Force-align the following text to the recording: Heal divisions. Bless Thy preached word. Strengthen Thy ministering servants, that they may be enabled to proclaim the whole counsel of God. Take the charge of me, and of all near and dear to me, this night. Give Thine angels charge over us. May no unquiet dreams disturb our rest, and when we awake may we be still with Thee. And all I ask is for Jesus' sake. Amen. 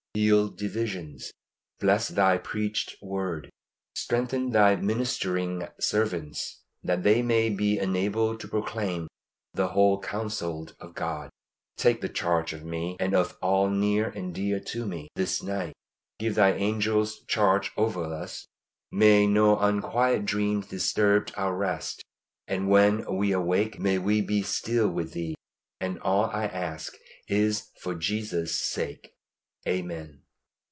Heal 0.13 0.49
divisions. 0.49 1.31
Bless 1.79 2.09
Thy 2.09 2.37
preached 2.37 3.01
word. 3.01 3.49
Strengthen 3.95 4.49
Thy 4.49 4.75
ministering 4.75 5.69
servants, 5.79 6.63
that 6.83 7.03
they 7.03 7.21
may 7.21 7.49
be 7.49 7.77
enabled 7.77 8.41
to 8.41 8.49
proclaim 8.49 9.07
the 9.53 9.69
whole 9.69 10.01
counsel 10.01 10.67
of 10.81 10.95
God. 10.95 11.29
Take 11.77 12.01
the 12.01 12.09
charge 12.09 12.51
of 12.51 12.65
me, 12.65 12.97
and 12.99 13.15
of 13.15 13.37
all 13.41 13.69
near 13.69 14.09
and 14.09 14.35
dear 14.35 14.59
to 14.59 14.85
me, 14.85 15.07
this 15.15 15.41
night. 15.41 15.71
Give 16.19 16.35
Thine 16.35 16.59
angels 16.59 17.23
charge 17.29 17.71
over 17.77 18.03
us. 18.03 18.45
May 18.91 19.25
no 19.25 19.57
unquiet 19.59 20.25
dreams 20.25 20.67
disturb 20.67 21.31
our 21.37 21.55
rest, 21.55 22.03
and 22.49 22.67
when 22.67 23.05
we 23.15 23.31
awake 23.31 23.79
may 23.79 23.97
we 23.97 24.19
be 24.19 24.41
still 24.41 24.89
with 24.89 25.13
Thee. 25.13 25.35
And 25.79 25.97
all 26.01 26.25
I 26.25 26.47
ask 26.47 26.97
is 27.29 27.69
for 27.79 27.95
Jesus' 27.95 28.59
sake. 28.59 29.13
Amen. 29.67 30.23